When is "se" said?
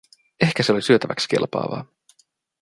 0.63-0.71